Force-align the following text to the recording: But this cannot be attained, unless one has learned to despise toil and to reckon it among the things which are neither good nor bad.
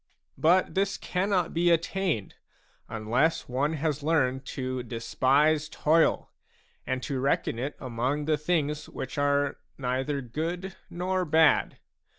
But 0.39 0.73
this 0.73 0.97
cannot 0.97 1.53
be 1.53 1.69
attained, 1.69 2.33
unless 2.89 3.47
one 3.47 3.73
has 3.73 4.01
learned 4.01 4.45
to 4.45 4.81
despise 4.81 5.69
toil 5.69 6.31
and 6.87 7.03
to 7.03 7.19
reckon 7.19 7.59
it 7.59 7.75
among 7.79 8.25
the 8.25 8.35
things 8.39 8.89
which 8.89 9.19
are 9.19 9.57
neither 9.77 10.19
good 10.21 10.75
nor 10.89 11.23
bad. 11.23 11.77